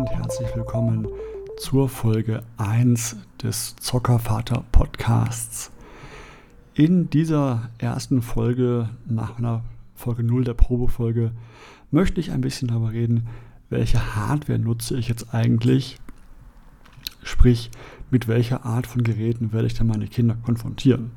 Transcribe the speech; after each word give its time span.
Und 0.00 0.08
herzlich 0.08 0.48
willkommen 0.56 1.06
zur 1.58 1.86
Folge 1.90 2.42
1 2.56 3.18
des 3.42 3.76
Zockervater 3.76 4.64
Podcasts. 4.72 5.70
In 6.72 7.10
dieser 7.10 7.68
ersten 7.76 8.22
Folge, 8.22 8.88
nach 9.04 9.36
einer 9.36 9.62
Folge 9.94 10.22
0 10.22 10.44
der 10.44 10.54
Probefolge, 10.54 11.32
möchte 11.90 12.18
ich 12.18 12.30
ein 12.30 12.40
bisschen 12.40 12.68
darüber 12.68 12.92
reden, 12.92 13.26
welche 13.68 14.16
Hardware 14.16 14.58
nutze 14.58 14.96
ich 14.96 15.06
jetzt 15.06 15.34
eigentlich. 15.34 15.98
Sprich, 17.22 17.70
mit 18.10 18.26
welcher 18.26 18.64
Art 18.64 18.86
von 18.86 19.02
Geräten 19.02 19.52
werde 19.52 19.66
ich 19.66 19.74
dann 19.74 19.88
meine 19.88 20.06
Kinder 20.06 20.34
konfrontieren. 20.46 21.10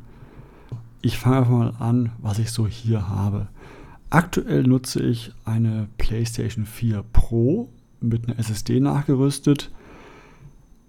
Ich 1.01 1.17
fange 1.17 1.37
einfach 1.37 1.51
mal 1.51 1.73
an, 1.79 2.11
was 2.17 2.37
ich 2.37 2.51
so 2.51 2.67
hier 2.67 3.07
habe. 3.07 3.47
Aktuell 4.09 4.63
nutze 4.63 5.01
ich 5.01 5.31
eine 5.45 5.87
PlayStation 5.97 6.65
4 6.65 7.05
Pro 7.13 7.69
mit 8.09 8.27
einer 8.27 8.39
SSD 8.39 8.79
nachgerüstet. 8.79 9.71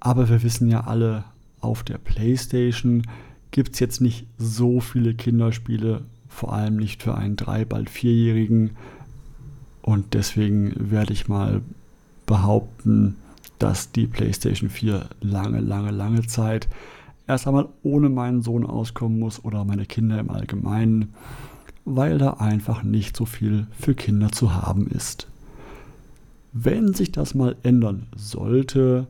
Aber 0.01 0.29
wir 0.29 0.43
wissen 0.43 0.69
ja 0.69 0.83
alle, 0.83 1.25
auf 1.61 1.83
der 1.83 1.99
PlayStation 1.99 3.03
gibt 3.51 3.75
es 3.75 3.81
jetzt 3.81 4.01
nicht 4.01 4.27
so 4.37 4.81
viele 4.81 5.15
Kinderspiele, 5.15 6.03
vor 6.29 6.53
allem 6.53 6.77
nicht 6.77 7.03
für 7.03 7.15
einen 7.15 7.37
drei, 7.37 7.65
bald 7.65 7.89
vierjährigen. 7.89 8.71
Und 9.81 10.15
deswegen 10.15 10.75
werde 10.91 11.13
ich 11.13 11.29
mal 11.29 11.63
behaupten, 12.27 13.17
dass 13.59 13.93
die 13.93 14.07
PlayStation 14.07 14.69
4 14.69 15.09
lange, 15.21 15.61
lange, 15.61 15.91
lange 15.91 16.27
Zeit 16.27 16.69
erst 17.27 17.47
einmal 17.47 17.69
ohne 17.83 18.09
meinen 18.09 18.43
Sohn 18.43 18.67
auskommen 18.67 19.19
muss 19.19 19.45
oder 19.45 19.65
meine 19.65 19.87
Kinder 19.87 20.19
im 20.19 20.31
Allgemeinen, 20.31 21.15
weil 21.85 22.19
da 22.19 22.35
einfach 22.35 22.83
nicht 22.83 23.17
so 23.17 23.25
viel 23.25 23.67
für 23.79 23.95
Kinder 23.95 24.31
zu 24.33 24.55
haben 24.55 24.87
ist. 24.89 25.29
Wenn 26.57 26.95
sich 26.95 27.11
das 27.11 27.35
mal 27.35 27.57
ändern 27.65 28.07
sollte, 28.15 29.09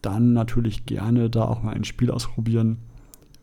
dann 0.00 0.32
natürlich 0.32 0.86
gerne 0.86 1.28
da 1.28 1.44
auch 1.44 1.62
mal 1.62 1.74
ein 1.74 1.84
Spiel 1.84 2.10
ausprobieren. 2.10 2.78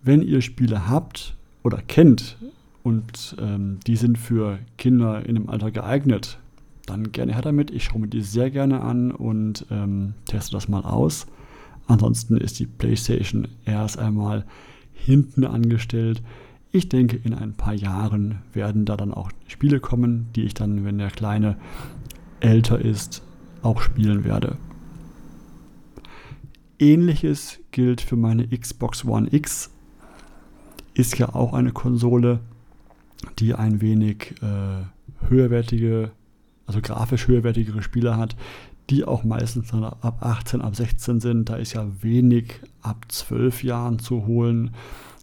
Wenn 0.01 0.23
ihr 0.23 0.41
Spiele 0.41 0.87
habt 0.87 1.35
oder 1.61 1.77
kennt 1.77 2.37
und 2.81 3.35
ähm, 3.39 3.77
die 3.85 3.97
sind 3.97 4.17
für 4.17 4.57
Kinder 4.79 5.23
in 5.27 5.35
dem 5.35 5.47
Alter 5.47 5.69
geeignet, 5.69 6.39
dann 6.87 7.11
gerne 7.11 7.33
her 7.33 7.43
damit. 7.43 7.69
Ich 7.69 7.83
schaue 7.83 8.01
mir 8.01 8.07
die 8.07 8.21
sehr 8.21 8.49
gerne 8.49 8.81
an 8.81 9.11
und 9.11 9.67
ähm, 9.69 10.15
teste 10.25 10.53
das 10.53 10.67
mal 10.67 10.81
aus. 10.81 11.27
Ansonsten 11.85 12.37
ist 12.37 12.57
die 12.57 12.65
PlayStation 12.65 13.47
erst 13.65 13.99
einmal 13.99 14.45
hinten 14.91 15.45
angestellt. 15.45 16.23
Ich 16.71 16.89
denke, 16.89 17.17
in 17.17 17.35
ein 17.35 17.53
paar 17.53 17.75
Jahren 17.75 18.39
werden 18.53 18.85
da 18.85 18.97
dann 18.97 19.13
auch 19.13 19.29
Spiele 19.45 19.79
kommen, 19.79 20.29
die 20.35 20.45
ich 20.45 20.55
dann, 20.55 20.83
wenn 20.83 20.97
der 20.97 21.11
Kleine 21.11 21.57
älter 22.39 22.79
ist, 22.79 23.21
auch 23.65 23.81
spielen 23.81 24.23
werde. 24.23 24.57
Ähnliches 26.79 27.59
gilt 27.71 28.01
für 28.01 28.15
meine 28.15 28.47
Xbox 28.47 29.05
One 29.05 29.27
X. 29.31 29.71
Ist 30.93 31.17
ja 31.17 31.33
auch 31.33 31.53
eine 31.53 31.71
Konsole, 31.71 32.39
die 33.39 33.53
ein 33.53 33.81
wenig 33.81 34.35
äh, 34.41 35.29
höherwertige, 35.29 36.11
also 36.67 36.79
grafisch 36.81 37.27
höherwertigere 37.27 37.81
Spiele 37.81 38.17
hat, 38.17 38.35
die 38.89 39.03
auch 39.03 39.23
meistens 39.23 39.73
ab 39.73 40.17
18, 40.21 40.61
ab 40.61 40.75
16 40.75 41.19
sind. 41.19 41.49
Da 41.49 41.55
ist 41.55 41.73
ja 41.73 41.87
wenig 42.01 42.59
ab 42.81 43.05
12 43.09 43.63
Jahren 43.63 43.99
zu 43.99 44.25
holen, 44.25 44.71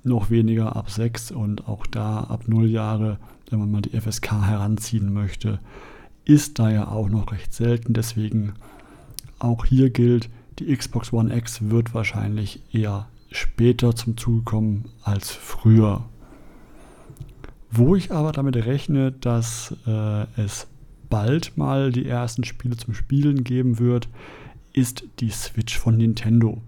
noch 0.04 0.30
weniger 0.30 0.74
ab 0.74 0.90
6 0.90 1.30
und 1.30 1.68
auch 1.68 1.86
da 1.86 2.24
ab 2.24 2.48
0 2.48 2.68
Jahre, 2.68 3.18
wenn 3.50 3.60
man 3.60 3.70
mal 3.70 3.82
die 3.82 3.98
FSK 3.98 4.32
heranziehen 4.46 5.12
möchte, 5.12 5.60
ist 6.24 6.58
da 6.58 6.70
ja 6.70 6.88
auch 6.88 7.08
noch 7.08 7.32
recht 7.32 7.52
selten. 7.52 7.94
Deswegen 7.94 8.54
auch 9.38 9.64
hier 9.64 9.90
gilt, 9.90 10.28
die 10.58 10.74
Xbox 10.74 11.12
One 11.12 11.34
X 11.36 11.70
wird 11.70 11.94
wahrscheinlich 11.94 12.62
eher 12.72 13.08
später 13.30 13.94
zum 13.94 14.16
Zuge 14.16 14.42
kommen 14.42 14.84
als 15.02 15.30
früher. 15.30 16.04
Wo 17.70 17.96
ich 17.96 18.12
aber 18.12 18.32
damit 18.32 18.56
rechne, 18.56 19.12
dass 19.12 19.74
äh, 19.86 20.26
es 20.36 20.66
bald 21.08 21.56
mal 21.56 21.90
die 21.90 22.06
ersten 22.06 22.44
Spiele 22.44 22.76
zum 22.76 22.94
Spielen 22.94 23.44
geben 23.44 23.78
wird, 23.78 24.08
ist 24.72 25.04
die 25.20 25.30
Switch 25.30 25.78
von 25.78 25.96
Nintendo. 25.96 26.60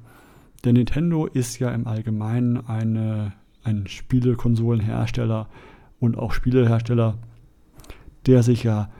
Der 0.64 0.72
Nintendo 0.72 1.26
ist 1.26 1.58
ja 1.58 1.70
im 1.70 1.86
Allgemeinen 1.86 2.66
eine, 2.66 3.32
ein 3.62 3.86
Spielekonsolenhersteller 3.86 5.48
und 6.00 6.16
auch 6.16 6.32
Spielehersteller, 6.32 7.18
der 8.26 8.42
sich 8.42 8.62
ja 8.62 8.90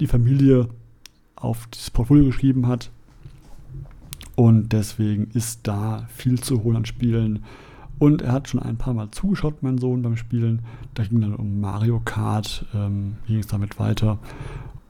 die 0.00 0.06
Familie 0.06 0.68
auf 1.34 1.68
das 1.70 1.90
Portfolio 1.90 2.24
geschrieben 2.26 2.66
hat. 2.66 2.90
Und 4.34 4.72
deswegen 4.72 5.30
ist 5.32 5.60
da 5.66 6.06
viel 6.14 6.40
zu 6.40 6.62
holen 6.62 6.76
an 6.76 6.84
Spielen. 6.84 7.44
Und 7.98 8.20
er 8.20 8.32
hat 8.32 8.48
schon 8.48 8.60
ein 8.60 8.76
paar 8.76 8.92
Mal 8.92 9.10
zugeschaut, 9.10 9.62
mein 9.62 9.78
Sohn, 9.78 10.02
beim 10.02 10.16
Spielen. 10.16 10.60
Da 10.94 11.04
ging 11.04 11.22
dann 11.22 11.34
um 11.34 11.60
Mario 11.60 12.00
Kart, 12.04 12.66
ähm, 12.74 13.16
ging 13.26 13.38
es 13.38 13.46
damit 13.46 13.78
weiter. 13.78 14.18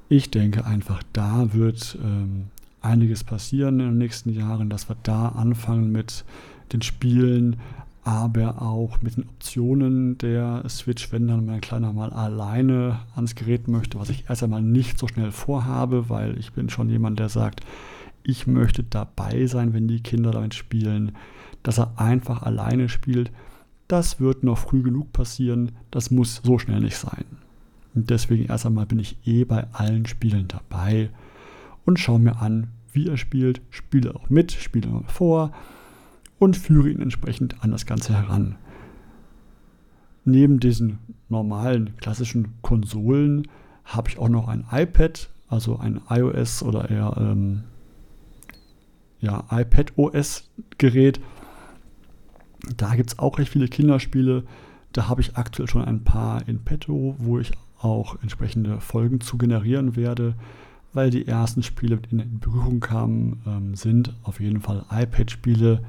Ich 0.09 0.31
denke 0.31 0.65
einfach, 0.67 1.03
da 1.13 1.53
wird 1.53 1.97
ähm, 2.03 2.47
einiges 2.81 3.23
passieren 3.23 3.79
in 3.81 3.87
den 3.87 3.99
nächsten 3.99 4.31
Jahren, 4.31 4.71
dass 4.71 4.89
wir 4.89 4.97
da 5.03 5.29
anfangen 5.29 5.93
mit 5.93 6.25
den 6.73 6.83
Spielen, 6.83 7.57
aber 8.07 8.63
auch 8.63 9.03
mit 9.03 9.17
den 9.17 9.25
Optionen 9.25 10.17
der 10.19 10.63
Switch, 10.69 11.11
wenn 11.11 11.27
dann 11.27 11.45
mein 11.45 11.61
Kleiner 11.61 11.93
mal 11.93 12.11
alleine 12.11 13.01
ans 13.17 13.35
Gerät 13.35 13.67
möchte, 13.67 13.99
was 13.99 14.11
ich 14.11 14.27
erst 14.29 14.45
einmal 14.45 14.63
nicht 14.63 14.97
so 14.97 15.09
schnell 15.09 15.33
vorhabe, 15.33 16.09
weil 16.09 16.39
ich 16.39 16.53
bin 16.53 16.71
schon 16.71 16.89
jemand, 16.89 17.19
der 17.19 17.29
sagt, 17.29 17.63
ich 18.23 18.47
möchte 18.47 18.85
dabei 18.85 19.47
sein, 19.47 19.75
wenn 19.75 19.89
die 19.89 20.05
Kinder 20.05 20.31
damit 20.31 20.55
spielen, 20.55 21.17
dass 21.65 21.79
er 21.79 21.95
einfach 22.01 22.45
alleine 22.45 22.89
spielt. 22.89 23.33
Das 23.89 24.21
wird 24.21 24.45
noch 24.45 24.59
früh 24.59 24.83
genug 24.83 25.13
passieren, 25.13 25.73
das 25.91 26.13
muss 26.13 26.43
so 26.45 26.61
schnell 26.61 26.83
nicht 26.83 26.97
sein. 26.97 27.25
Und 27.97 28.09
deswegen 28.11 28.45
erst 28.45 28.67
einmal 28.67 28.87
bin 28.87 29.01
ich 29.01 29.17
eh 29.27 29.43
bei 29.43 29.67
allen 29.73 30.07
Spielen 30.07 30.47
dabei 30.47 31.11
und 31.85 31.99
schaue 31.99 32.21
mir 32.21 32.41
an, 32.41 32.69
wie 32.93 33.09
er 33.09 33.17
spielt, 33.17 33.63
spiele 33.71 34.15
auch 34.15 34.31
mit, 34.31 34.53
spiele 34.53 34.91
mal 34.91 35.03
vor, 35.09 35.51
und 36.39 36.57
führe 36.57 36.91
ihn 36.91 37.01
entsprechend 37.01 37.63
an 37.63 37.71
das 37.71 37.87
Ganze 37.87 38.15
heran. 38.15 38.57
Neben 40.25 40.61
diesen 40.61 40.99
normalen 41.29 41.97
klassischen 41.99 42.61
Konsolen 42.63 43.49
habe 43.85 44.09
ich 44.09 44.19
auch 44.19 44.29
noch 44.29 44.49
ein 44.49 44.65
iPad, 44.71 45.31
also 45.49 45.79
ein 45.79 46.01
iOS 46.11 46.63
oder 46.63 46.91
eher 46.91 47.15
ähm, 47.17 47.63
ja, 49.21 49.45
iPad 49.51 49.93
OS 49.97 50.51
Gerät. 50.79 51.21
Da 52.77 52.97
gibt 52.97 53.11
es 53.11 53.19
auch 53.19 53.39
recht 53.39 53.53
viele 53.53 53.69
Kinderspiele. 53.69 54.45
Da 54.93 55.09
habe 55.09 55.21
ich 55.21 55.37
aktuell 55.37 55.69
schon 55.69 55.85
ein 55.85 56.05
paar 56.05 56.47
in 56.49 56.65
petto, 56.65 57.15
wo 57.19 57.39
ich 57.39 57.53
auch 57.79 58.21
entsprechende 58.23 58.81
Folgen 58.81 59.21
zu 59.21 59.39
generieren 59.39 59.97
werde, 59.97 60.35
weil 60.93 61.11
die 61.11 61.29
ersten 61.29 61.63
Spiele, 61.63 61.97
mit 61.97 62.13
in 62.13 62.41
Berührung 62.41 62.81
kamen, 62.81 63.43
ähm, 63.47 63.75
sind 63.75 64.15
auf 64.23 64.41
jeden 64.41 64.61
Fall 64.61 64.85
iPad-Spiele 64.91 65.83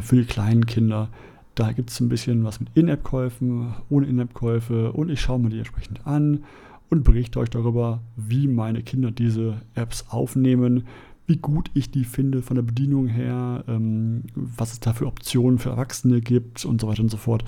für 0.00 0.16
die 0.16 0.24
kleinen 0.24 0.66
Kinder. 0.66 1.08
Da 1.54 1.72
gibt 1.72 1.90
es 1.90 2.00
ein 2.00 2.08
bisschen 2.08 2.44
was 2.44 2.60
mit 2.60 2.70
In-App-Käufen, 2.74 3.74
ohne 3.90 4.06
In-App-Käufe 4.06 4.92
und 4.92 5.10
ich 5.10 5.20
schaue 5.20 5.38
mir 5.38 5.50
die 5.50 5.58
entsprechend 5.58 6.06
an 6.06 6.44
und 6.88 7.04
berichte 7.04 7.40
euch 7.40 7.50
darüber, 7.50 8.00
wie 8.16 8.46
meine 8.46 8.82
Kinder 8.82 9.10
diese 9.10 9.60
Apps 9.74 10.06
aufnehmen, 10.08 10.84
wie 11.26 11.36
gut 11.36 11.70
ich 11.74 11.90
die 11.90 12.04
finde 12.04 12.42
von 12.42 12.56
der 12.56 12.62
Bedienung 12.62 13.06
her, 13.06 13.64
ähm, 13.68 14.24
was 14.34 14.72
es 14.72 14.80
da 14.80 14.92
für 14.92 15.06
Optionen 15.06 15.58
für 15.58 15.70
Erwachsene 15.70 16.20
gibt 16.20 16.64
und 16.64 16.80
so 16.80 16.88
weiter 16.88 17.02
und 17.02 17.10
so 17.10 17.16
fort. 17.16 17.44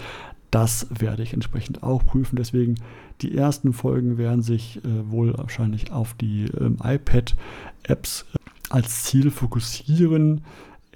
Das 0.51 0.87
werde 0.91 1.23
ich 1.23 1.33
entsprechend 1.33 1.83
auch 1.83 2.07
prüfen. 2.07 2.37
Deswegen 2.37 2.77
die 3.21 3.37
ersten 3.37 3.73
Folgen 3.73 4.19
werden 4.19 4.43
sich 4.43 4.79
äh, 4.85 5.11
wohl 5.11 5.37
wahrscheinlich 5.37 5.93
auf 5.93 6.15
die 6.15 6.45
ähm, 6.59 6.79
iPad-Apps 6.83 8.27
äh, 8.33 8.39
als 8.71 9.05
Ziel 9.05 9.31
fokussieren. 9.31 10.43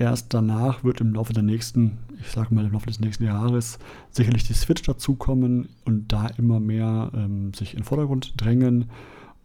Erst 0.01 0.33
danach 0.33 0.85
wird 0.85 1.01
im 1.01 1.13
Laufe 1.13 1.33
der 1.33 1.43
nächsten, 1.43 1.99
ich 2.21 2.29
sage 2.31 2.55
mal 2.55 2.65
im 2.65 2.71
Laufe 2.71 2.87
des 2.87 3.01
nächsten 3.01 3.25
Jahres, 3.25 3.81
sicherlich 4.13 4.47
die 4.47 4.53
Switch 4.53 4.83
dazukommen 4.83 5.69
und 5.85 6.13
da 6.13 6.29
immer 6.39 6.61
mehr 6.61 7.11
ähm, 7.17 7.53
sich 7.53 7.73
in 7.73 7.81
den 7.81 7.85
Vordergrund 7.85 8.35
drängen. 8.37 8.85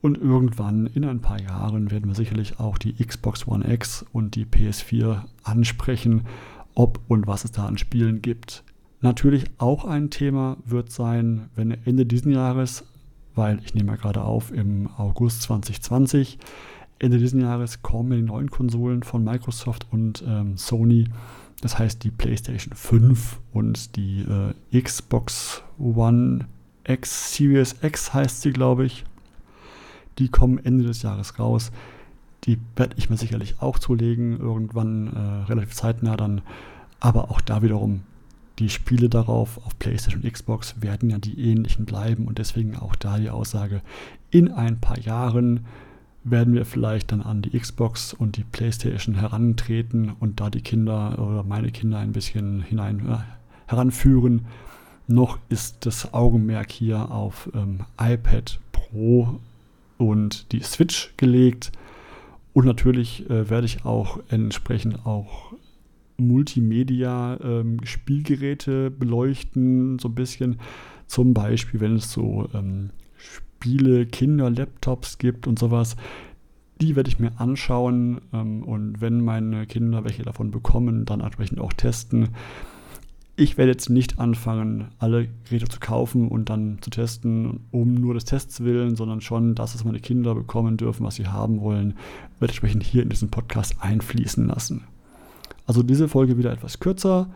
Und 0.02 0.16
irgendwann 0.16 0.86
in 0.86 1.06
ein 1.06 1.22
paar 1.22 1.42
Jahren 1.42 1.90
werden 1.90 2.08
wir 2.08 2.14
sicherlich 2.14 2.60
auch 2.60 2.78
die 2.78 2.94
Xbox 2.94 3.48
One 3.48 3.68
X 3.68 4.06
und 4.14 4.36
die 4.36 4.46
PS4 4.46 5.24
ansprechen, 5.42 6.26
ob 6.76 7.00
und 7.08 7.26
was 7.26 7.46
es 7.46 7.52
da 7.52 7.66
an 7.66 7.80
Spielen 7.80 8.22
gibt. 8.22 8.64
Natürlich 9.02 9.46
auch 9.58 9.86
ein 9.86 10.12
Thema 10.12 10.58
wird 10.66 10.92
sein, 10.92 11.50
wenn 11.56 11.72
Ende 11.72 12.06
diesen 12.06 12.32
Jahres, 12.32 12.86
weil 13.34 13.60
ich 13.66 13.74
nehme 13.74 13.94
ja 13.94 13.98
gerade 13.98 14.22
auf 14.22 14.52
im 14.52 14.88
August 14.98 15.42
2020, 15.42 16.38
Ende 17.04 17.18
dieses 17.18 17.40
Jahres 17.40 17.82
kommen 17.82 18.12
die 18.12 18.22
neuen 18.22 18.50
Konsolen 18.50 19.04
von 19.04 19.26
Microsoft 19.26 19.88
und 19.92 20.24
ähm, 20.26 20.58
Sony. 20.58 21.10
Das 21.60 21.78
heißt 21.78 22.02
die 22.04 22.12
PlayStation 22.12 22.74
5 22.74 23.42
und 23.52 23.98
die 23.98 24.22
äh, 24.72 24.82
Xbox 24.82 25.64
One 25.78 26.48
X 26.88 27.36
Series 27.36 27.76
X 27.82 28.14
heißt 28.14 28.42
sie, 28.42 28.52
glaube 28.52 28.86
ich. 28.86 29.04
Die 30.18 30.30
kommen 30.30 30.64
Ende 30.64 30.86
des 30.86 31.02
Jahres 31.02 31.40
raus. 31.40 31.72
Die 32.46 32.58
werde 32.78 32.96
ich 32.98 33.10
mir 33.10 33.18
sicherlich 33.18 33.56
auch 33.62 33.80
zulegen, 33.80 34.40
irgendwann 34.40 35.08
äh, 35.08 35.50
relativ 35.50 35.74
zeitnah 35.74 36.16
dann. 36.16 36.42
Aber 37.02 37.32
auch 37.32 37.42
da 37.42 37.62
wiederum, 37.62 38.04
die 38.60 38.70
Spiele 38.70 39.10
darauf 39.10 39.58
auf 39.66 39.78
PlayStation 39.78 40.22
und 40.22 40.32
Xbox 40.32 40.82
werden 40.82 41.10
ja 41.10 41.18
die 41.18 41.52
ähnlichen 41.52 41.84
bleiben 41.86 42.28
und 42.28 42.38
deswegen 42.38 42.78
auch 42.78 42.96
da 42.96 43.18
die 43.18 43.30
Aussage, 43.30 43.82
in 44.32 44.52
ein 44.52 44.80
paar 44.80 45.00
Jahren 45.00 45.66
werden 46.24 46.54
wir 46.54 46.66
vielleicht 46.66 47.12
dann 47.12 47.22
an 47.22 47.42
die 47.42 47.58
Xbox 47.58 48.14
und 48.14 48.38
die 48.38 48.44
PlayStation 48.44 49.16
herantreten 49.16 50.12
und 50.20 50.40
da 50.40 50.50
die 50.50 50.62
Kinder 50.62 51.20
oder 51.20 51.44
meine 51.44 51.72
Kinder 51.72 52.00
ein 52.00 52.14
bisschen 52.14 52.62
hinein 52.62 53.10
äh, 53.10 53.18
heranführen. 53.68 54.46
Noch 55.08 55.40
ist 55.50 55.86
das 55.86 56.14
Augenmerk 56.14 56.72
hier 56.72 57.12
auf 57.12 57.50
ähm, 57.54 57.82
iPad 58.00 58.60
Pro 58.72 59.42
und 59.98 60.54
die 60.54 60.62
Switch 60.62 61.14
gelegt. 61.18 61.74
Und 62.54 62.66
natürlich 62.66 63.30
äh, 63.30 63.50
werde 63.50 63.66
ich 63.66 63.84
auch 63.84 64.20
entsprechend 64.30 65.06
auch 65.06 65.54
Multimedia-Spielgeräte 66.18 68.88
ähm, 68.88 69.00
beleuchten, 69.00 70.00
so 70.00 70.08
ein 70.10 70.16
bisschen. 70.16 70.60
Zum 71.08 71.34
Beispiel, 71.34 71.82
wenn 71.82 71.96
es 71.96 72.12
so 72.12 72.50
ähm, 72.54 72.92
Spiele, 73.64 74.06
Kinder-Laptops 74.06 75.20
gibt 75.20 75.48
und 75.48 75.58
sowas. 75.58 75.96
Die 76.82 76.98
werde 76.98 77.10
ich 77.10 77.20
mir 77.20 77.40
anschauen 77.40 78.20
ähm, 78.34 78.62
und 78.62 79.00
wenn 79.00 79.22
meine 79.22 79.66
Kinder 79.68 80.04
welche 80.04 80.24
davon 80.24 80.52
bekommen, 80.52 81.06
dann 81.06 81.22
entsprechend 81.22 81.62
auch 81.62 81.72
testen. 81.72 82.30
Ich 83.38 83.58
werde 83.58 83.72
jetzt 83.72 83.90
nicht 83.90 84.20
anfangen, 84.20 84.90
alle 85.00 85.30
Geräte 85.46 85.70
zu 85.70 85.80
kaufen 85.80 86.28
und 86.28 86.50
dann 86.50 86.80
zu 86.82 86.90
testen, 86.90 87.62
um 87.72 87.94
nur 87.94 88.16
des 88.16 88.26
Tests 88.26 88.66
willen, 88.66 88.98
sondern 88.98 89.22
schon 89.22 89.56
das, 89.56 89.74
was 89.76 89.86
meine 89.86 90.02
Kinder 90.02 90.36
bekommen 90.36 90.76
dürfen, 90.76 91.06
was 91.06 91.16
sie 91.16 91.28
haben 91.28 91.62
wollen, 91.62 91.94
werde 92.40 92.52
ich 92.52 92.58
entsprechend 92.58 92.84
hier 92.84 93.04
in 93.04 93.10
diesen 93.10 93.30
Podcast 93.30 93.78
einfließen 93.80 94.46
lassen. 94.46 94.84
Also 95.66 95.84
diese 95.84 96.10
Folge 96.10 96.38
wieder 96.38 96.52
etwas 96.52 96.82
kürzer 96.82 97.30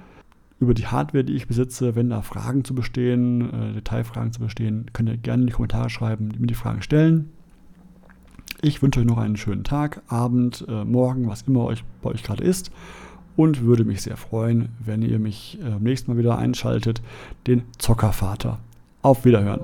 über 0.59 0.73
die 0.73 0.87
Hardware, 0.87 1.23
die 1.23 1.33
ich 1.33 1.47
besitze. 1.47 1.95
Wenn 1.95 2.09
da 2.09 2.21
Fragen 2.21 2.63
zu 2.63 2.73
bestehen, 2.73 3.53
äh, 3.53 3.73
Detailfragen 3.73 4.33
zu 4.33 4.39
bestehen, 4.39 4.87
könnt 4.93 5.09
ihr 5.09 5.17
gerne 5.17 5.43
in 5.43 5.47
die 5.47 5.53
Kommentare 5.53 5.89
schreiben, 5.89 6.31
mir 6.37 6.47
die 6.47 6.53
Fragen 6.53 6.81
stellen. 6.81 7.29
Ich 8.61 8.81
wünsche 8.81 8.99
euch 8.99 9.05
noch 9.05 9.19
einen 9.19 9.37
schönen 9.37 9.63
Tag, 9.63 10.01
Abend, 10.07 10.65
äh, 10.67 10.83
Morgen, 10.83 11.27
was 11.27 11.43
immer 11.43 11.65
euch, 11.65 11.83
bei 12.01 12.09
euch 12.09 12.23
gerade 12.23 12.43
ist 12.43 12.71
und 13.35 13.61
würde 13.61 13.85
mich 13.85 14.01
sehr 14.01 14.17
freuen, 14.17 14.69
wenn 14.83 15.03
ihr 15.03 15.19
mich 15.19 15.59
äh, 15.63 15.79
nächsten 15.79 16.11
Mal 16.11 16.17
wieder 16.17 16.37
einschaltet, 16.37 17.01
den 17.45 17.61
Zockervater. 17.77 18.59
Auf 19.03 19.25
Wiederhören. 19.25 19.61